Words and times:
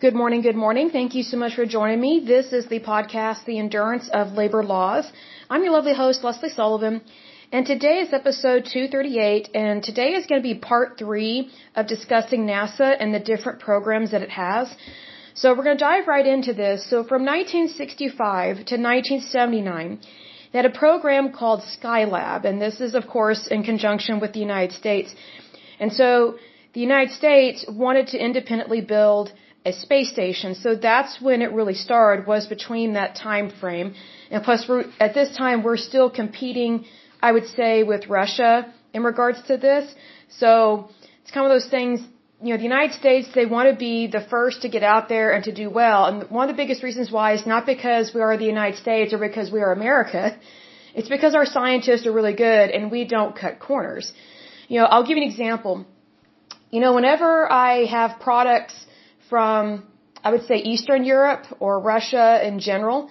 Good 0.00 0.14
morning, 0.14 0.42
good 0.42 0.54
morning. 0.54 0.90
Thank 0.90 1.16
you 1.16 1.24
so 1.24 1.36
much 1.36 1.56
for 1.56 1.66
joining 1.66 2.00
me. 2.00 2.22
This 2.24 2.52
is 2.52 2.66
the 2.66 2.78
podcast, 2.78 3.44
The 3.46 3.58
Endurance 3.58 4.08
of 4.12 4.34
Labor 4.40 4.62
Laws. 4.62 5.10
I'm 5.50 5.64
your 5.64 5.72
lovely 5.72 5.92
host, 5.92 6.22
Lesley 6.22 6.50
Sullivan, 6.50 7.00
and 7.50 7.66
today 7.66 7.96
is 8.02 8.12
episode 8.12 8.66
238, 8.72 9.48
and 9.54 9.82
today 9.82 10.10
is 10.18 10.26
going 10.26 10.40
to 10.40 10.48
be 10.48 10.54
part 10.54 10.98
three 10.98 11.50
of 11.74 11.88
discussing 11.88 12.46
NASA 12.46 12.94
and 13.00 13.12
the 13.12 13.18
different 13.18 13.58
programs 13.58 14.12
that 14.12 14.22
it 14.22 14.30
has. 14.30 14.72
So 15.34 15.52
we're 15.52 15.64
going 15.64 15.78
to 15.78 15.84
dive 15.84 16.06
right 16.06 16.28
into 16.34 16.52
this. 16.52 16.88
So 16.88 17.02
from 17.02 17.24
1965 17.24 18.54
to 18.70 18.76
1979, 18.76 19.98
they 20.52 20.58
had 20.60 20.64
a 20.64 20.78
program 20.84 21.32
called 21.32 21.62
Skylab, 21.74 22.44
and 22.44 22.62
this 22.62 22.80
is, 22.80 22.94
of 22.94 23.08
course, 23.08 23.48
in 23.48 23.64
conjunction 23.64 24.20
with 24.20 24.32
the 24.32 24.38
United 24.48 24.76
States. 24.76 25.12
And 25.80 25.92
so 25.92 26.38
the 26.72 26.80
United 26.80 27.12
States 27.14 27.64
wanted 27.68 28.06
to 28.12 28.24
independently 28.24 28.80
build 28.80 29.32
a 29.64 29.72
space 29.72 30.10
station. 30.10 30.54
So 30.54 30.74
that's 30.74 31.20
when 31.20 31.42
it 31.42 31.52
really 31.52 31.74
started 31.74 32.26
was 32.26 32.46
between 32.46 32.94
that 32.94 33.16
time 33.16 33.50
frame. 33.50 33.94
And 34.30 34.42
plus 34.42 34.70
at 35.00 35.14
this 35.14 35.36
time 35.36 35.62
we're 35.62 35.76
still 35.76 36.10
competing, 36.10 36.84
I 37.20 37.32
would 37.32 37.46
say, 37.46 37.82
with 37.82 38.06
Russia 38.08 38.72
in 38.92 39.02
regards 39.02 39.42
to 39.48 39.56
this. 39.56 39.92
So 40.28 40.88
it's 41.22 41.30
kind 41.30 41.46
of 41.46 41.52
those 41.52 41.68
things, 41.68 42.00
you 42.42 42.50
know, 42.52 42.56
the 42.56 42.70
United 42.74 42.94
States, 42.94 43.28
they 43.34 43.46
want 43.46 43.68
to 43.70 43.76
be 43.76 44.06
the 44.06 44.20
first 44.20 44.62
to 44.62 44.68
get 44.68 44.82
out 44.82 45.08
there 45.08 45.32
and 45.32 45.44
to 45.44 45.52
do 45.52 45.68
well. 45.68 46.06
And 46.06 46.30
one 46.30 46.48
of 46.48 46.54
the 46.54 46.60
biggest 46.62 46.82
reasons 46.82 47.10
why 47.10 47.34
is 47.34 47.46
not 47.46 47.66
because 47.66 48.14
we 48.14 48.20
are 48.20 48.36
the 48.36 48.50
United 48.56 48.78
States 48.78 49.12
or 49.12 49.18
because 49.18 49.50
we 49.50 49.60
are 49.60 49.72
America. 49.72 50.38
It's 50.94 51.08
because 51.08 51.34
our 51.34 51.46
scientists 51.46 52.06
are 52.06 52.12
really 52.12 52.34
good 52.34 52.70
and 52.70 52.90
we 52.90 53.04
don't 53.04 53.34
cut 53.36 53.58
corners. 53.60 54.12
You 54.68 54.80
know, 54.80 54.86
I'll 54.86 55.06
give 55.06 55.16
you 55.16 55.24
an 55.24 55.30
example. 55.30 55.86
You 56.70 56.80
know, 56.80 56.94
whenever 56.94 57.50
I 57.50 57.86
have 57.86 58.20
products 58.20 58.74
from, 59.28 59.86
I 60.24 60.30
would 60.32 60.46
say, 60.46 60.56
Eastern 60.56 61.04
Europe 61.04 61.44
or 61.60 61.80
Russia 61.80 62.46
in 62.46 62.60
general, 62.60 63.10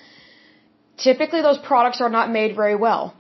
typically 0.98 1.42
those 1.42 1.58
products 1.58 2.02
are 2.02 2.10
not 2.10 2.32
made 2.32 2.56
very 2.56 2.76
well. 2.76 3.14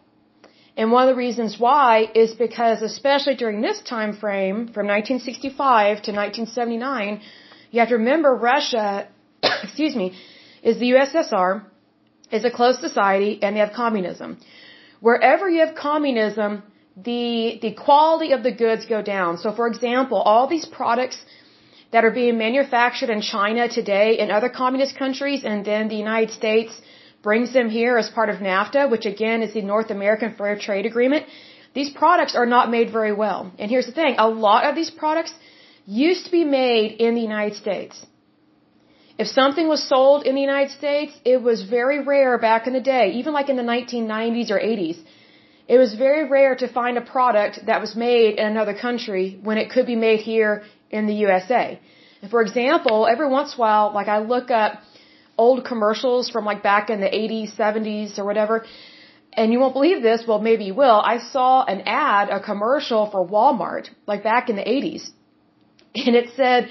And 0.77 0.91
one 0.91 1.07
of 1.07 1.09
the 1.13 1.19
reasons 1.25 1.59
why 1.59 2.07
is 2.13 2.33
because, 2.33 2.81
especially 2.81 3.35
during 3.35 3.61
this 3.61 3.81
time 3.81 4.13
frame, 4.13 4.57
from 4.75 4.85
1965 4.87 6.03
to 6.07 6.11
1979, 6.11 7.21
you 7.71 7.79
have 7.79 7.89
to 7.89 7.97
remember 7.97 8.35
Russia, 8.35 9.07
excuse 9.63 9.95
me, 9.95 10.13
is 10.61 10.77
the 10.77 10.91
USSR, 10.91 11.63
is 12.31 12.45
a 12.45 12.51
closed 12.51 12.79
society, 12.79 13.39
and 13.41 13.55
they 13.55 13.59
have 13.59 13.73
communism. 13.73 14.37
Wherever 14.99 15.49
you 15.49 15.61
have 15.65 15.73
communism, 15.75 16.63
the 16.95 17.59
the 17.61 17.73
quality 17.73 18.31
of 18.31 18.43
the 18.43 18.51
goods 18.51 18.85
go 18.85 19.01
down. 19.01 19.37
So, 19.37 19.51
for 19.51 19.67
example, 19.67 20.17
all 20.17 20.47
these 20.47 20.65
products 20.65 21.19
that 21.91 22.03
are 22.05 22.11
being 22.11 22.37
manufactured 22.37 23.09
in 23.09 23.21
China 23.21 23.67
today 23.69 24.19
in 24.19 24.31
other 24.31 24.49
communist 24.49 24.97
countries, 24.97 25.43
and 25.43 25.65
then 25.65 25.87
the 25.87 25.95
United 25.95 26.31
States 26.31 26.81
brings 27.23 27.53
them 27.53 27.69
here 27.69 27.97
as 27.97 28.09
part 28.09 28.29
of 28.29 28.37
NAFTA, 28.37 28.89
which 28.93 29.05
again 29.05 29.41
is 29.41 29.53
the 29.53 29.61
North 29.61 29.89
American 29.89 30.33
Fair 30.33 30.57
Trade 30.57 30.85
Agreement. 30.85 31.25
These 31.73 31.91
products 32.01 32.35
are 32.35 32.45
not 32.45 32.69
made 32.69 32.91
very 32.91 33.13
well. 33.23 33.51
And 33.59 33.71
here's 33.71 33.85
the 33.85 33.97
thing, 34.01 34.15
a 34.17 34.29
lot 34.29 34.65
of 34.69 34.75
these 34.75 34.89
products 34.89 35.33
used 35.85 36.25
to 36.25 36.31
be 36.31 36.43
made 36.43 36.91
in 37.05 37.15
the 37.15 37.21
United 37.21 37.55
States. 37.55 38.05
If 39.17 39.27
something 39.27 39.67
was 39.67 39.81
sold 39.93 40.25
in 40.25 40.35
the 40.35 40.41
United 40.41 40.71
States, 40.71 41.13
it 41.25 41.41
was 41.41 41.63
very 41.77 41.99
rare 42.03 42.37
back 42.37 42.67
in 42.67 42.73
the 42.73 42.85
day, 42.95 43.05
even 43.19 43.33
like 43.33 43.49
in 43.49 43.55
the 43.55 43.69
1990s 43.75 44.51
or 44.51 44.59
80s. 44.59 44.97
It 45.67 45.77
was 45.83 45.95
very 45.95 46.23
rare 46.29 46.55
to 46.63 46.67
find 46.67 46.97
a 46.97 47.01
product 47.01 47.65
that 47.65 47.81
was 47.81 47.95
made 47.95 48.35
in 48.39 48.45
another 48.45 48.75
country 48.87 49.39
when 49.47 49.57
it 49.57 49.71
could 49.71 49.87
be 49.93 49.95
made 49.95 50.21
here 50.21 50.63
in 50.89 51.07
the 51.07 51.13
USA. 51.25 51.79
And 52.21 52.31
for 52.31 52.41
example, 52.41 53.07
every 53.07 53.29
once 53.29 53.53
in 53.53 53.57
a 53.57 53.61
while, 53.61 53.93
like 53.93 54.07
I 54.07 54.19
look 54.19 54.49
up 54.51 54.81
old 55.37 55.65
commercials 55.65 56.29
from 56.29 56.45
like 56.45 56.63
back 56.63 56.89
in 56.89 56.99
the 56.99 57.07
80s, 57.07 57.55
70s 57.55 58.17
or 58.17 58.25
whatever, 58.25 58.65
and 59.33 59.51
you 59.51 59.59
won't 59.59 59.73
believe 59.73 60.01
this, 60.01 60.23
well 60.27 60.39
maybe 60.39 60.65
you 60.65 60.73
will, 60.73 60.99
I 61.13 61.19
saw 61.19 61.63
an 61.63 61.81
ad, 61.85 62.29
a 62.29 62.39
commercial 62.39 63.09
for 63.11 63.27
Walmart, 63.27 63.89
like 64.07 64.23
back 64.23 64.49
in 64.49 64.55
the 64.55 64.63
80s. 64.63 65.09
And 65.95 66.15
it 66.15 66.29
said, 66.35 66.69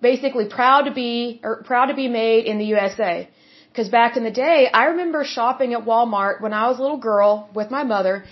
basically 0.00 0.46
proud 0.60 0.82
to 0.88 0.92
be, 0.92 1.40
or 1.42 1.62
proud 1.62 1.86
to 1.86 1.94
be 1.94 2.08
made 2.08 2.44
in 2.50 2.58
the 2.58 2.68
USA. 2.76 3.28
Because 3.68 3.88
back 3.88 4.16
in 4.16 4.22
the 4.28 4.36
day, 4.46 4.68
I 4.80 4.84
remember 4.92 5.24
shopping 5.24 5.74
at 5.74 5.84
Walmart 5.90 6.40
when 6.44 6.52
I 6.52 6.68
was 6.68 6.78
a 6.78 6.82
little 6.82 7.02
girl 7.10 7.48
with 7.58 7.70
my 7.76 7.82
mother, 7.94 8.24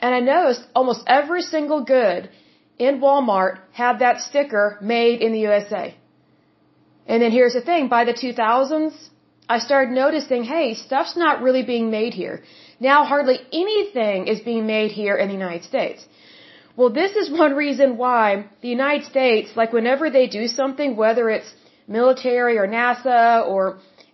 and 0.00 0.14
I 0.14 0.20
noticed 0.20 0.62
almost 0.74 1.02
every 1.06 1.42
single 1.54 1.82
good 1.84 2.28
in 2.86 3.00
Walmart 3.04 3.54
had 3.72 3.98
that 4.04 4.20
sticker 4.28 4.66
made 4.80 5.20
in 5.26 5.32
the 5.36 5.42
USA. 5.50 5.94
And 7.06 7.22
then 7.22 7.32
here's 7.38 7.56
the 7.58 7.66
thing, 7.70 7.88
by 7.96 8.02
the 8.10 8.16
2000s, 8.24 8.94
I 9.54 9.58
started 9.58 9.92
noticing, 10.02 10.42
hey, 10.44 10.66
stuff's 10.74 11.16
not 11.24 11.42
really 11.46 11.64
being 11.74 11.90
made 11.98 12.14
here. 12.22 12.36
Now 12.88 12.98
hardly 13.12 13.38
anything 13.64 14.28
is 14.32 14.40
being 14.50 14.66
made 14.66 14.90
here 15.02 15.16
in 15.22 15.26
the 15.28 15.38
United 15.42 15.64
States. 15.72 16.06
Well, 16.76 16.90
this 17.00 17.12
is 17.20 17.30
one 17.44 17.54
reason 17.64 17.96
why 18.02 18.24
the 18.62 18.72
United 18.78 19.04
States, 19.14 19.48
like 19.60 19.72
whenever 19.78 20.08
they 20.08 20.26
do 20.38 20.44
something, 20.60 20.96
whether 21.04 21.24
it's 21.36 21.50
military 21.98 22.56
or 22.60 22.66
NASA 22.66 23.46
or 23.52 23.62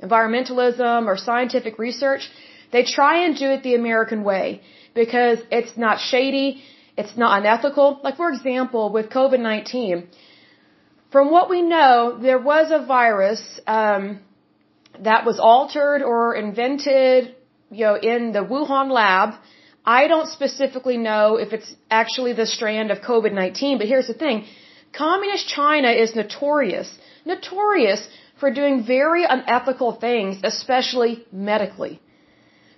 environmentalism 0.03 1.07
or 1.11 1.17
scientific 1.17 1.79
research, 1.79 2.31
they 2.73 2.83
try 2.99 3.15
and 3.25 3.37
do 3.37 3.49
it 3.55 3.63
the 3.63 3.75
American 3.83 4.25
way 4.25 4.63
because 4.95 5.39
it's 5.59 5.77
not 5.77 6.01
shady, 6.01 6.63
it's 6.97 7.17
not 7.17 7.39
unethical. 7.41 8.01
Like, 8.03 8.17
for 8.17 8.31
example, 8.31 8.93
with 8.93 9.11
COVID 9.11 9.41
19, 9.41 10.09
from 11.13 11.31
what 11.31 11.49
we 11.49 11.63
know, 11.63 12.19
there 12.21 12.39
was 12.39 12.71
a 12.71 12.85
virus 12.85 13.43
um, 13.67 14.21
that 15.01 15.25
was 15.25 15.39
altered 15.39 16.03
or 16.03 16.35
invented, 16.35 17.35
you 17.71 17.85
know, 17.85 17.97
in 17.97 18.33
the 18.33 18.45
Wuhan 18.53 18.91
lab. 18.91 19.35
I 19.85 20.09
don't 20.09 20.29
specifically 20.29 20.97
know 20.97 21.37
if 21.37 21.53
it's 21.53 21.73
actually 21.91 22.33
the 22.33 22.47
strand 22.47 22.91
of 22.91 22.99
COVID 23.01 23.33
19, 23.33 23.79
but 23.79 23.87
here's 23.87 24.09
the 24.09 24.15
thing. 24.15 24.47
Communist 24.93 25.47
China 25.49 25.91
is 25.91 26.17
notorious, 26.17 26.89
notorious 27.25 28.09
for 28.41 28.51
doing 28.51 28.85
very 28.85 29.25
unethical 29.25 29.93
things, 29.93 30.41
especially 30.43 31.25
medically. 31.31 32.01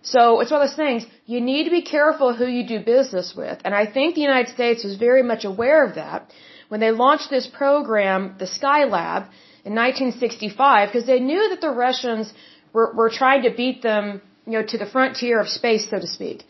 So 0.03 0.41
it's 0.41 0.51
one 0.51 0.63
of 0.63 0.69
those 0.69 0.77
things, 0.77 1.05
you 1.27 1.41
need 1.41 1.65
to 1.65 1.71
be 1.71 1.83
careful 1.83 2.35
who 2.35 2.47
you 2.47 2.67
do 2.67 2.79
business 2.81 3.35
with. 3.37 3.59
And 3.65 3.75
I 3.75 3.85
think 3.87 4.15
the 4.15 4.21
United 4.21 4.53
States 4.53 4.85
was 4.85 4.97
very 4.97 5.23
much 5.23 5.45
aware 5.45 5.85
of 5.85 5.97
that 5.97 6.31
when 6.69 6.81
they 6.81 6.91
launched 6.91 7.31
this 7.31 7.47
program, 7.47 8.37
the 8.39 8.47
Skylab, 8.47 9.29
in 9.65 9.75
1965, 9.75 10.89
because 10.89 11.07
they 11.07 11.21
knew 11.21 11.49
that 11.51 11.61
the 11.61 11.71
Russians 11.71 12.33
were, 12.73 12.93
were 12.95 13.11
trying 13.11 13.43
to 13.43 13.51
beat 13.51 13.83
them, 13.83 14.23
you 14.47 14.53
know, 14.53 14.65
to 14.65 14.79
the 14.79 14.87
frontier 14.87 15.41
of 15.41 15.49
space, 15.49 15.91
so 15.91 15.99
to 15.99 16.07
speak. 16.07 16.45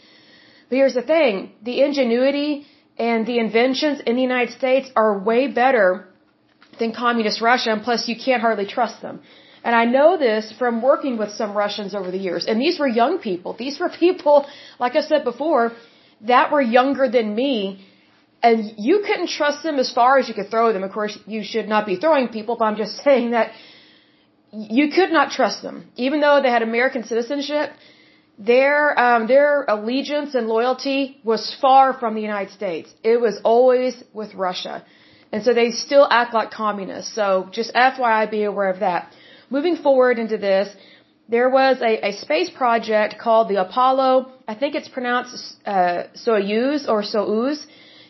But 0.68 0.76
here's 0.76 0.94
the 0.94 1.02
thing, 1.02 1.52
the 1.62 1.82
ingenuity 1.82 2.66
and 2.98 3.26
the 3.26 3.38
inventions 3.38 4.00
in 4.00 4.16
the 4.16 4.22
United 4.22 4.52
States 4.54 4.90
are 4.94 5.18
way 5.18 5.46
better 5.46 6.06
than 6.78 6.92
communist 6.92 7.40
Russia, 7.40 7.70
and 7.72 7.82
plus 7.82 8.08
you 8.08 8.16
can't 8.24 8.42
hardly 8.42 8.66
trust 8.66 9.00
them. 9.02 9.20
And 9.68 9.76
I 9.76 9.84
know 9.84 10.10
this 10.16 10.44
from 10.60 10.80
working 10.80 11.18
with 11.22 11.30
some 11.40 11.50
Russians 11.62 11.94
over 11.98 12.10
the 12.10 12.22
years. 12.26 12.46
And 12.48 12.58
these 12.58 12.76
were 12.82 12.90
young 13.00 13.18
people. 13.18 13.50
These 13.64 13.78
were 13.80 13.90
people, 14.04 14.36
like 14.84 14.94
I 15.00 15.02
said 15.10 15.24
before, 15.24 15.64
that 16.32 16.50
were 16.54 16.64
younger 16.78 17.06
than 17.16 17.34
me. 17.42 17.56
And 18.42 18.58
you 18.88 18.96
couldn't 19.06 19.30
trust 19.40 19.62
them 19.66 19.76
as 19.84 19.90
far 19.98 20.12
as 20.18 20.24
you 20.28 20.34
could 20.38 20.48
throw 20.54 20.72
them. 20.72 20.84
Of 20.88 20.92
course, 20.92 21.18
you 21.34 21.42
should 21.50 21.68
not 21.74 21.84
be 21.90 21.96
throwing 21.96 22.28
people, 22.38 22.56
but 22.58 22.64
I'm 22.70 22.78
just 22.84 22.96
saying 23.08 23.32
that 23.32 23.52
you 24.78 24.86
could 24.96 25.12
not 25.18 25.32
trust 25.38 25.60
them. 25.66 25.76
Even 25.96 26.22
though 26.22 26.40
they 26.42 26.52
had 26.56 26.62
American 26.62 27.04
citizenship, 27.12 27.68
their, 28.38 28.98
um, 29.06 29.26
their 29.34 29.52
allegiance 29.76 30.34
and 30.34 30.46
loyalty 30.56 31.20
was 31.24 31.54
far 31.60 31.86
from 32.00 32.14
the 32.14 32.22
United 32.30 32.52
States. 32.54 32.88
It 33.04 33.20
was 33.20 33.38
always 33.44 34.02
with 34.14 34.32
Russia. 34.48 34.76
And 35.30 35.44
so 35.44 35.52
they 35.52 35.70
still 35.72 36.06
act 36.10 36.32
like 36.32 36.50
communists. 36.52 37.14
So 37.14 37.48
just 37.50 37.74
FYI, 37.74 38.30
be 38.30 38.44
aware 38.44 38.70
of 38.70 38.80
that. 38.80 39.12
Moving 39.50 39.76
forward 39.76 40.18
into 40.18 40.36
this, 40.36 40.68
there 41.28 41.48
was 41.48 41.80
a, 41.80 42.08
a 42.08 42.12
space 42.12 42.50
project 42.50 43.18
called 43.18 43.48
the 43.48 43.60
Apollo, 43.60 44.32
I 44.46 44.54
think 44.54 44.74
it's 44.74 44.88
pronounced 44.88 45.56
uh, 45.66 46.04
Soyuz 46.14 46.88
or 46.88 47.02
Soyuz, 47.02 47.58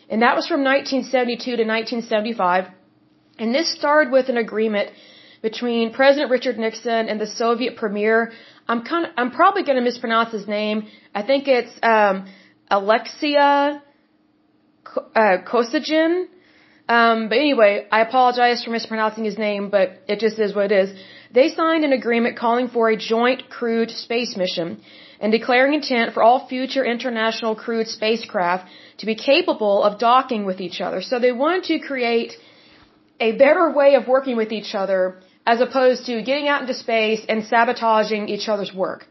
and 0.09 0.21
that 0.21 0.35
was 0.35 0.47
from 0.47 0.63
1972 0.63 1.43
to 1.43 1.63
1975. 1.63 2.65
And 3.37 3.53
this 3.53 3.71
started 3.73 4.11
with 4.11 4.29
an 4.29 4.37
agreement 4.37 4.89
between 5.41 5.93
President 5.93 6.31
Richard 6.31 6.57
Nixon 6.57 7.07
and 7.09 7.19
the 7.19 7.27
Soviet 7.27 7.77
premier. 7.77 8.31
I'm 8.67 8.83
kind 8.83 9.05
of, 9.05 9.11
I'm 9.17 9.31
probably 9.31 9.63
going 9.63 9.77
to 9.77 9.81
mispronounce 9.81 10.31
his 10.31 10.47
name. 10.47 10.87
I 11.13 11.23
think 11.23 11.47
it's 11.47 11.71
um, 11.81 12.27
Alexia 12.69 13.81
uh, 15.15 15.37
Kosygin. 15.49 16.25
Um, 16.87 17.29
but 17.29 17.37
anyway, 17.37 17.87
I 17.91 18.01
apologize 18.01 18.63
for 18.63 18.71
mispronouncing 18.71 19.23
his 19.23 19.37
name, 19.37 19.69
but 19.69 20.01
it 20.07 20.19
just 20.19 20.39
is 20.39 20.55
what 20.55 20.71
it 20.71 20.89
is. 20.89 20.99
They 21.31 21.49
signed 21.49 21.83
an 21.83 21.93
agreement 21.93 22.37
calling 22.37 22.69
for 22.69 22.89
a 22.89 22.97
joint 22.97 23.49
crewed 23.49 23.91
space 23.91 24.35
mission 24.35 24.81
and 25.19 25.31
declaring 25.31 25.73
intent 25.73 26.13
for 26.13 26.23
all 26.23 26.47
future 26.47 26.83
international 26.83 27.55
crewed 27.55 27.87
spacecraft 27.87 28.67
to 28.99 29.05
be 29.05 29.15
capable 29.15 29.83
of 29.83 29.99
docking 29.99 30.45
with 30.45 30.59
each 30.59 30.81
other. 30.81 31.01
So 31.01 31.19
they 31.19 31.31
wanted 31.31 31.65
to 31.65 31.79
create 31.79 32.33
a 33.19 33.33
better 33.33 33.71
way 33.71 33.95
of 33.95 34.07
working 34.07 34.37
with 34.37 34.51
each 34.51 34.73
other 34.73 35.19
as 35.45 35.61
opposed 35.61 36.05
to 36.05 36.21
getting 36.21 36.47
out 36.47 36.61
into 36.61 36.73
space 36.73 37.21
and 37.27 37.45
sabotaging 37.45 38.29
each 38.29 38.47
other's 38.47 38.73
work. 38.73 39.05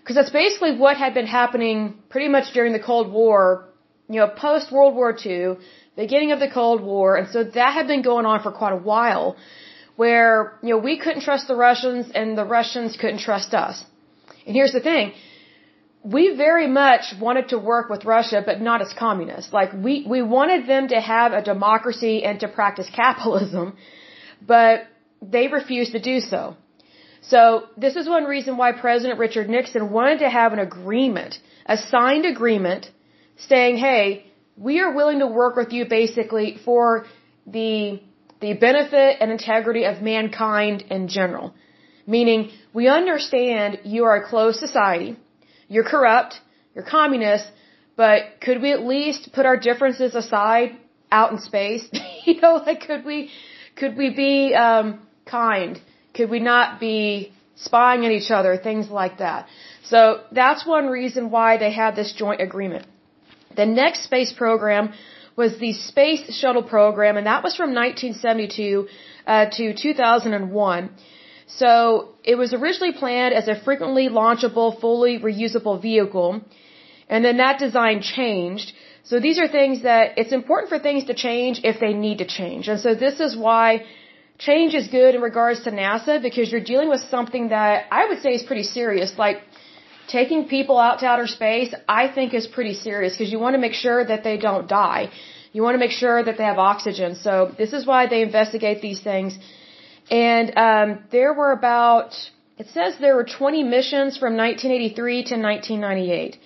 Because 0.00 0.16
that's 0.16 0.30
basically 0.30 0.76
what 0.76 0.96
had 0.96 1.14
been 1.14 1.26
happening 1.26 1.94
pretty 2.08 2.28
much 2.28 2.52
during 2.54 2.72
the 2.72 2.84
Cold 2.90 3.12
War, 3.12 3.68
you 4.08 4.20
know, 4.20 4.28
post 4.28 4.70
World 4.70 4.94
War 4.94 5.16
II, 5.24 5.56
beginning 5.96 6.30
of 6.32 6.38
the 6.38 6.48
Cold 6.48 6.80
War, 6.80 7.16
and 7.16 7.28
so 7.28 7.42
that 7.42 7.72
had 7.74 7.86
been 7.88 8.02
going 8.02 8.26
on 8.26 8.42
for 8.42 8.52
quite 8.52 8.72
a 8.72 8.82
while, 8.92 9.36
where, 9.96 10.58
you 10.62 10.70
know, 10.70 10.78
we 10.78 10.98
couldn't 10.98 11.22
trust 11.22 11.48
the 11.48 11.56
Russians 11.56 12.10
and 12.14 12.36
the 12.36 12.44
Russians 12.44 12.96
couldn't 12.96 13.20
trust 13.20 13.54
us. 13.54 13.84
And 14.46 14.54
here's 14.54 14.72
the 14.72 14.80
thing, 14.80 15.12
we 16.02 16.36
very 16.36 16.68
much 16.68 17.14
wanted 17.20 17.48
to 17.48 17.58
work 17.58 17.88
with 17.88 18.04
Russia, 18.04 18.42
but 18.44 18.60
not 18.60 18.80
as 18.80 18.92
communists. 18.92 19.52
Like, 19.52 19.72
we, 19.72 20.06
we 20.08 20.22
wanted 20.22 20.68
them 20.68 20.88
to 20.88 21.00
have 21.00 21.32
a 21.32 21.42
democracy 21.42 22.24
and 22.24 22.38
to 22.40 22.48
practice 22.48 22.88
capitalism, 22.94 23.76
but 24.54 24.86
they 25.20 25.48
refused 25.48 25.92
to 25.92 26.00
do 26.00 26.20
so. 26.20 26.56
So, 27.22 27.64
this 27.76 27.96
is 27.96 28.08
one 28.08 28.24
reason 28.24 28.56
why 28.56 28.70
President 28.70 29.18
Richard 29.18 29.48
Nixon 29.48 29.90
wanted 29.90 30.20
to 30.20 30.30
have 30.30 30.52
an 30.52 30.60
agreement, 30.60 31.38
a 31.66 31.76
signed 31.76 32.24
agreement, 32.24 32.88
saying, 33.48 33.78
hey, 33.78 34.26
we 34.56 34.78
are 34.80 34.92
willing 34.94 35.18
to 35.18 35.26
work 35.26 35.56
with 35.56 35.72
you 35.72 35.86
basically 35.86 36.58
for 36.64 37.06
the, 37.46 38.00
the 38.40 38.52
benefit 38.54 39.16
and 39.20 39.30
integrity 39.30 39.84
of 39.84 40.02
mankind 40.02 40.84
in 40.90 41.08
general. 41.08 41.54
Meaning, 42.06 42.50
we 42.72 42.88
understand 42.88 43.80
you 43.84 44.04
are 44.04 44.16
a 44.16 44.28
closed 44.28 44.58
society, 44.58 45.16
you're 45.68 45.84
corrupt, 45.84 46.40
you're 46.74 46.84
communist, 46.84 47.46
but 47.96 48.40
could 48.40 48.62
we 48.62 48.72
at 48.72 48.82
least 48.82 49.30
put 49.32 49.46
our 49.46 49.56
differences 49.56 50.14
aside 50.14 50.76
out 51.10 51.32
in 51.32 51.38
space? 51.40 51.88
you 52.24 52.40
know, 52.40 52.56
like 52.56 52.86
could 52.86 53.04
we, 53.04 53.30
could 53.74 53.96
we 53.96 54.10
be, 54.10 54.54
um, 54.54 55.00
kind? 55.24 55.80
Could 56.14 56.30
we 56.30 56.40
not 56.40 56.80
be 56.80 57.32
spying 57.56 58.04
on 58.04 58.10
each 58.10 58.30
other? 58.30 58.56
Things 58.56 58.88
like 58.88 59.18
that. 59.18 59.48
So 59.84 60.22
that's 60.32 60.66
one 60.66 60.86
reason 60.86 61.30
why 61.30 61.58
they 61.58 61.72
had 61.72 61.96
this 61.96 62.12
joint 62.12 62.40
agreement. 62.40 62.86
The 63.56 63.66
next 63.66 64.04
space 64.04 64.32
program 64.32 64.92
was 65.36 65.58
the 65.58 65.72
Space 65.72 66.34
Shuttle 66.34 66.62
program, 66.62 67.16
and 67.16 67.26
that 67.26 67.42
was 67.42 67.54
from 67.54 67.74
1972 67.74 68.88
uh, 69.26 69.46
to 69.50 69.74
2001. 69.74 70.90
So 71.46 72.08
it 72.24 72.36
was 72.36 72.52
originally 72.52 72.92
planned 72.92 73.34
as 73.34 73.46
a 73.46 73.54
frequently 73.54 74.08
launchable, 74.08 74.80
fully 74.80 75.18
reusable 75.18 75.80
vehicle, 75.80 76.40
and 77.08 77.24
then 77.24 77.36
that 77.36 77.58
design 77.58 78.00
changed. 78.02 78.72
So 79.04 79.20
these 79.20 79.38
are 79.38 79.46
things 79.46 79.82
that 79.82 80.18
it's 80.18 80.32
important 80.32 80.68
for 80.68 80.78
things 80.80 81.04
to 81.04 81.14
change 81.14 81.60
if 81.62 81.78
they 81.78 81.92
need 81.92 82.18
to 82.18 82.26
change. 82.26 82.66
And 82.66 82.80
so 82.80 82.94
this 82.94 83.20
is 83.20 83.36
why 83.36 83.84
change 84.38 84.74
is 84.74 84.88
good 84.88 85.14
in 85.14 85.20
regards 85.20 85.62
to 85.64 85.70
NASA 85.70 86.20
because 86.20 86.50
you're 86.50 86.68
dealing 86.72 86.88
with 86.88 87.00
something 87.02 87.50
that 87.50 87.84
I 87.90 88.08
would 88.08 88.20
say 88.22 88.30
is 88.30 88.42
pretty 88.42 88.64
serious. 88.64 89.16
Like 89.16 89.38
taking 90.08 90.48
people 90.48 90.78
out 90.78 91.00
to 91.00 91.06
outer 91.06 91.26
space, 91.26 91.74
I 91.88 92.08
think 92.08 92.34
is 92.34 92.46
pretty 92.46 92.74
serious 92.74 93.12
because 93.14 93.30
you 93.32 93.38
want 93.38 93.54
to 93.54 93.62
make 93.66 93.74
sure 93.74 94.04
that 94.04 94.22
they 94.24 94.36
don't 94.36 94.68
die. 94.68 95.10
You 95.52 95.62
want 95.62 95.74
to 95.74 95.78
make 95.78 95.96
sure 96.04 96.22
that 96.22 96.36
they 96.38 96.44
have 96.44 96.58
oxygen. 96.58 97.14
So 97.14 97.32
this 97.58 97.72
is 97.72 97.86
why 97.86 98.06
they 98.06 98.22
investigate 98.22 98.82
these 98.82 99.00
things. 99.00 99.38
And 100.10 100.56
um, 100.56 100.88
there 101.10 101.32
were 101.32 101.52
about, 101.52 102.14
it 102.58 102.68
says 102.68 102.98
there 102.98 103.16
were 103.16 103.24
20 103.24 103.62
missions 103.64 104.18
from 104.18 104.36
1983 104.36 105.24
to 105.30 105.36
1998. 105.36 106.38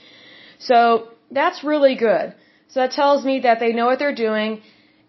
So 0.59 1.09
that's 1.31 1.65
really 1.65 1.97
good. 1.97 2.35
So 2.69 2.81
that 2.81 2.93
tells 2.93 3.25
me 3.25 3.41
that 3.41 3.59
they 3.61 3.73
know 3.73 3.87
what 3.87 3.99
they're 3.99 4.15
doing. 4.15 4.63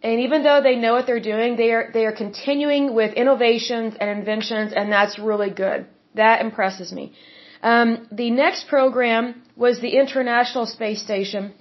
And 0.04 0.20
even 0.22 0.44
though 0.44 0.62
they 0.62 0.76
know 0.76 0.94
what 0.94 1.06
they're 1.06 1.28
doing, 1.34 1.58
they 1.58 1.72
are, 1.72 1.92
they 1.94 2.06
are 2.06 2.12
continuing 2.12 2.96
with 2.96 3.14
innovations 3.14 3.94
and 4.00 4.10
inventions, 4.10 4.74
and 4.74 4.92
that's 4.92 5.20
really 5.20 5.52
good. 5.52 5.86
That 6.16 6.42
impresses 6.42 6.92
me. 6.92 7.14
Um, 7.64 8.08
the 8.12 8.32
next 8.32 8.68
program 8.68 9.42
was 9.56 9.80
the 9.80 9.96
International 10.04 10.66
Space 10.66 11.02
Station, 11.02 11.54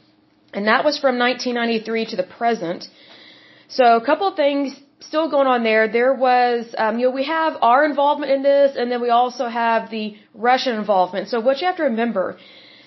and 0.54 0.66
that 0.66 0.84
was 0.84 0.98
from 0.98 1.18
1993 1.18 2.06
to 2.06 2.16
the 2.16 2.22
present. 2.22 2.88
So 3.68 3.96
a 3.96 4.04
couple 4.04 4.26
of 4.28 4.36
things 4.36 4.74
still 5.00 5.30
going 5.30 5.46
on 5.46 5.62
there. 5.62 5.88
There 5.88 6.14
was, 6.14 6.74
um, 6.76 6.98
you 6.98 7.06
know, 7.06 7.14
we 7.14 7.24
have 7.24 7.56
our 7.60 7.84
involvement 7.84 8.32
in 8.32 8.42
this, 8.42 8.76
and 8.76 8.90
then 8.90 9.00
we 9.00 9.10
also 9.10 9.46
have 9.46 9.90
the 9.90 10.16
Russian 10.34 10.76
involvement. 10.76 11.28
So 11.28 11.40
what 11.40 11.60
you 11.60 11.66
have 11.66 11.76
to 11.76 11.84
remember 11.84 12.38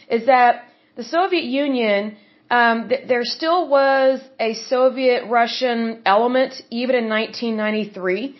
is 0.09 0.25
that 0.25 0.65
the 0.95 1.03
Soviet 1.03 1.43
Union, 1.43 2.17
um, 2.49 2.89
th- 2.89 3.07
there 3.07 3.23
still 3.23 3.67
was 3.67 4.21
a 4.39 4.53
Soviet-Russian 4.53 6.01
element 6.05 6.61
even 6.69 6.95
in 6.95 7.09
1993, 7.09 8.35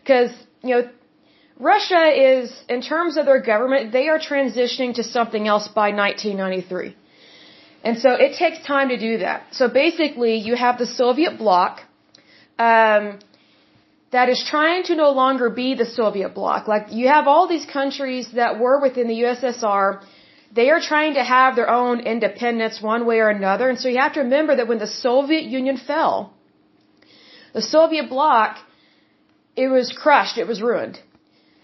because 0.00 0.32
you 0.62 0.74
know. 0.74 0.90
Russia 1.58 2.04
is, 2.38 2.52
in 2.68 2.82
terms 2.82 3.16
of 3.16 3.26
their 3.26 3.40
government, 3.40 3.92
they 3.92 4.08
are 4.08 4.18
transitioning 4.18 4.94
to 4.94 5.02
something 5.02 5.48
else 5.48 5.68
by 5.68 5.90
1993. 5.90 6.94
And 7.82 7.98
so 7.98 8.10
it 8.12 8.36
takes 8.36 8.64
time 8.66 8.88
to 8.90 8.98
do 8.98 9.18
that. 9.18 9.44
So 9.52 9.68
basically, 9.68 10.36
you 10.36 10.54
have 10.54 10.78
the 10.78 10.86
Soviet 10.86 11.38
bloc, 11.38 11.80
um, 12.58 13.18
that 14.12 14.28
is 14.28 14.42
trying 14.48 14.82
to 14.84 14.94
no 14.94 15.10
longer 15.10 15.48
be 15.50 15.74
the 15.74 15.86
Soviet 15.86 16.34
bloc. 16.34 16.68
Like 16.68 16.92
you 16.92 17.08
have 17.08 17.26
all 17.26 17.48
these 17.48 17.66
countries 17.78 18.28
that 18.34 18.58
were 18.58 18.80
within 18.80 19.08
the 19.08 19.18
USSR, 19.24 20.02
they 20.58 20.70
are 20.70 20.80
trying 20.80 21.14
to 21.14 21.24
have 21.24 21.56
their 21.56 21.68
own 21.68 22.00
independence 22.00 22.80
one 22.80 23.04
way 23.06 23.18
or 23.18 23.28
another. 23.28 23.68
And 23.68 23.78
so 23.78 23.88
you 23.88 23.98
have 23.98 24.14
to 24.14 24.20
remember 24.20 24.56
that 24.56 24.68
when 24.68 24.78
the 24.78 24.86
Soviet 24.86 25.44
Union 25.44 25.76
fell, 25.76 26.32
the 27.52 27.62
Soviet 27.62 28.08
bloc, 28.08 28.58
it 29.56 29.68
was 29.68 29.92
crushed, 29.92 30.38
it 30.38 30.46
was 30.46 30.62
ruined. 30.62 30.98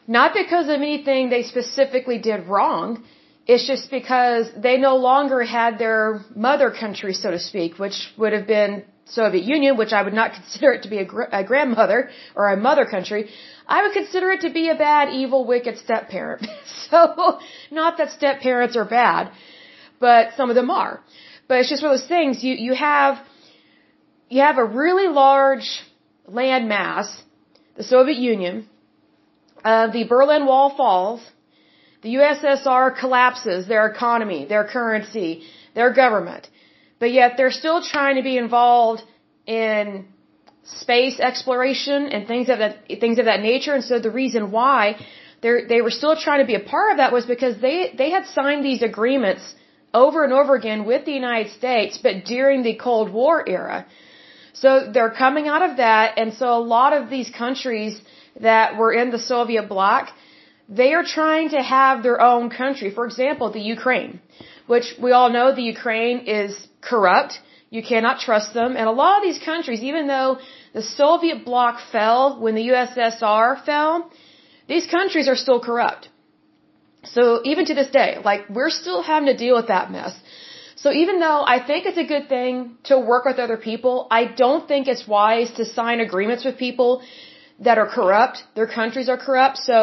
Not 0.06 0.34
because 0.34 0.66
of 0.66 0.80
anything 0.80 1.30
they 1.30 1.44
specifically 1.44 2.18
did 2.18 2.46
wrong, 2.46 3.04
it's 3.46 3.66
just 3.66 3.90
because 3.90 4.46
they 4.56 4.76
no 4.76 4.96
longer 4.96 5.42
had 5.42 5.78
their 5.78 6.20
mother 6.34 6.70
country, 6.70 7.12
so 7.14 7.30
to 7.30 7.38
speak, 7.38 7.78
which 7.78 8.12
would 8.16 8.32
have 8.32 8.46
been 8.46 8.84
Soviet 9.06 9.44
Union, 9.44 9.76
which 9.76 9.92
I 9.92 10.02
would 10.02 10.14
not 10.14 10.32
consider 10.40 10.72
it 10.72 10.82
to 10.82 10.88
be 10.88 10.98
a, 10.98 11.04
gr- 11.04 11.32
a 11.32 11.44
grandmother 11.44 12.10
or 12.34 12.50
a 12.50 12.56
mother 12.56 12.86
country, 12.86 13.30
I 13.66 13.82
would 13.82 13.92
consider 13.92 14.30
it 14.32 14.40
to 14.42 14.50
be 14.50 14.68
a 14.68 14.74
bad, 14.74 15.12
evil, 15.12 15.44
wicked 15.46 15.78
step 15.78 16.08
parent. 16.08 16.46
so, 16.90 17.38
not 17.70 17.98
that 17.98 18.10
step 18.10 18.40
parents 18.40 18.76
are 18.76 18.84
bad, 18.84 19.30
but 20.00 20.30
some 20.36 20.50
of 20.50 20.56
them 20.56 20.70
are. 20.70 21.00
But 21.48 21.60
it's 21.60 21.68
just 21.68 21.82
one 21.82 21.92
of 21.92 21.98
those 21.98 22.08
things. 22.08 22.42
You 22.42 22.54
you 22.54 22.74
have 22.74 23.18
you 24.28 24.40
have 24.40 24.58
a 24.58 24.64
really 24.64 25.08
large 25.08 25.80
land 26.26 26.68
mass, 26.68 27.22
the 27.76 27.84
Soviet 27.84 28.18
Union. 28.18 28.68
Uh, 29.64 29.86
the 29.88 30.04
Berlin 30.04 30.46
Wall 30.46 30.74
falls. 30.76 31.20
The 32.02 32.14
USSR 32.16 32.98
collapses 32.98 33.68
their 33.68 33.86
economy, 33.86 34.44
their 34.44 34.64
currency, 34.64 35.44
their 35.74 35.92
government 35.92 36.48
but 37.02 37.10
yet 37.10 37.30
they're 37.36 37.56
still 37.62 37.80
trying 37.82 38.16
to 38.20 38.24
be 38.30 38.36
involved 38.38 39.02
in 39.44 40.06
space 40.82 41.16
exploration 41.18 42.00
and 42.12 42.28
things 42.28 42.48
of 42.48 42.58
that 42.62 42.74
things 43.04 43.18
of 43.22 43.24
that 43.30 43.40
nature. 43.40 43.74
And 43.78 43.82
so 43.90 43.98
the 43.98 44.14
reason 44.22 44.52
why 44.58 44.82
they 45.42 45.54
they 45.72 45.80
were 45.86 45.94
still 46.00 46.14
trying 46.26 46.42
to 46.44 46.48
be 46.52 46.58
a 46.62 46.64
part 46.74 46.92
of 46.92 46.98
that 46.98 47.10
was 47.18 47.26
because 47.34 47.54
they 47.66 47.78
they 48.02 48.10
had 48.16 48.24
signed 48.38 48.62
these 48.64 48.82
agreements 48.90 49.42
over 50.02 50.22
and 50.26 50.32
over 50.40 50.54
again 50.60 50.84
with 50.92 51.02
the 51.08 51.16
United 51.22 51.50
States, 51.60 51.98
but 52.06 52.24
during 52.24 52.62
the 52.62 52.76
Cold 52.86 53.12
War 53.12 53.36
era. 53.58 53.78
So 54.52 54.90
they're 54.92 55.10
coming 55.10 55.48
out 55.48 55.62
of 55.62 55.76
that, 55.78 56.18
and 56.18 56.34
so 56.34 56.46
a 56.56 56.64
lot 56.76 56.92
of 56.92 57.08
these 57.10 57.30
countries 57.30 58.00
that 58.40 58.76
were 58.76 58.92
in 58.92 59.10
the 59.10 59.18
Soviet 59.18 59.68
bloc, 59.68 60.10
they 60.68 60.92
are 60.94 61.04
trying 61.04 61.50
to 61.50 61.62
have 61.62 62.02
their 62.02 62.20
own 62.20 62.50
country. 62.50 62.90
For 62.90 63.04
example, 63.06 63.50
the 63.50 63.60
Ukraine, 63.60 64.20
which 64.66 64.94
we 65.00 65.12
all 65.12 65.30
know 65.30 65.54
the 65.54 65.62
Ukraine 65.62 66.18
is 66.26 66.68
corrupt. 66.80 67.40
You 67.70 67.82
cannot 67.82 68.20
trust 68.20 68.52
them. 68.52 68.76
And 68.76 68.86
a 68.86 68.92
lot 68.92 69.18
of 69.18 69.22
these 69.22 69.42
countries, 69.42 69.82
even 69.82 70.06
though 70.06 70.38
the 70.74 70.82
Soviet 70.82 71.44
bloc 71.44 71.80
fell 71.90 72.40
when 72.40 72.54
the 72.54 72.66
USSR 72.68 73.64
fell, 73.64 74.10
these 74.68 74.86
countries 74.86 75.28
are 75.28 75.36
still 75.36 75.60
corrupt. 75.60 76.08
So 77.04 77.40
even 77.44 77.64
to 77.66 77.74
this 77.74 77.90
day, 77.90 78.18
like 78.24 78.48
we're 78.48 78.70
still 78.70 79.02
having 79.02 79.26
to 79.26 79.36
deal 79.36 79.56
with 79.56 79.68
that 79.68 79.90
mess. 79.90 80.14
So 80.82 80.90
even 81.02 81.20
though 81.24 81.42
I 81.54 81.58
think 81.68 81.86
it's 81.86 82.02
a 82.06 82.08
good 82.12 82.28
thing 82.28 82.54
to 82.90 82.94
work 82.98 83.24
with 83.30 83.38
other 83.44 83.58
people, 83.70 84.08
I 84.10 84.22
don't 84.42 84.64
think 84.70 84.88
it's 84.92 85.06
wise 85.06 85.50
to 85.58 85.64
sign 85.64 86.00
agreements 86.00 86.44
with 86.44 86.56
people 86.58 87.02
that 87.66 87.78
are 87.82 87.88
corrupt. 87.98 88.42
Their 88.56 88.66
countries 88.66 89.08
are 89.08 89.20
corrupt. 89.26 89.58
So 89.58 89.76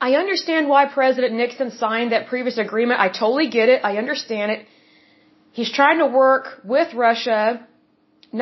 I 0.00 0.10
understand 0.22 0.68
why 0.68 0.82
President 0.98 1.32
Nixon 1.34 1.72
signed 1.72 2.12
that 2.12 2.28
previous 2.28 2.58
agreement. 2.58 3.00
I 3.06 3.08
totally 3.08 3.48
get 3.58 3.68
it. 3.68 3.80
I 3.90 3.96
understand 4.02 4.52
it. 4.52 4.60
He's 5.58 5.72
trying 5.80 5.98
to 6.04 6.06
work 6.06 6.44
with 6.64 6.94
Russia, 6.94 7.66